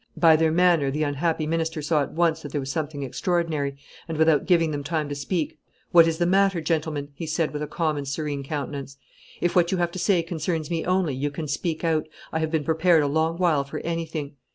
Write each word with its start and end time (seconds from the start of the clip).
By 0.17 0.35
their 0.35 0.51
manner 0.51 0.89
the 0.89 1.03
unhappy 1.03 1.45
minister 1.45 1.79
saw 1.83 2.01
at 2.01 2.11
once 2.11 2.41
that 2.41 2.51
there 2.51 2.59
was 2.59 2.71
something 2.71 3.03
extraordinary, 3.03 3.75
and, 4.07 4.17
without 4.17 4.47
giving 4.47 4.71
them 4.71 4.83
time 4.83 5.07
to 5.09 5.13
speak, 5.13 5.59
'What 5.91 6.07
is 6.07 6.17
the 6.17 6.25
matter, 6.25 6.59
gentlemen?' 6.59 7.09
he 7.13 7.27
said 7.27 7.51
with 7.53 7.61
a 7.61 7.67
calm 7.67 7.97
and 7.97 8.07
serene 8.07 8.41
countenance. 8.41 8.97
'If 9.41 9.55
what 9.55 9.71
you 9.71 9.77
have 9.77 9.91
to 9.91 9.99
say 9.99 10.23
concerns 10.23 10.71
me 10.71 10.83
only, 10.85 11.13
you 11.13 11.29
can 11.29 11.47
speak 11.47 11.83
out; 11.83 12.07
I 12.33 12.39
have 12.39 12.49
been 12.49 12.63
prepared 12.63 13.03
a 13.03 13.07
long 13.07 13.37
while 13.37 13.63
for 13.63 13.77
anything. 13.81 14.37